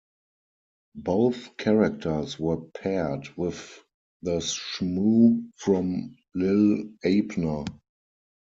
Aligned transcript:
Both 0.95 1.57
characters 1.57 2.39
were 2.39 2.57
paired 2.59 3.27
with 3.37 3.83
the 4.23 4.37
Shmoo 4.37 5.51
from 5.57 6.17
"Li'l 6.33 6.89
Abner". 7.05 7.65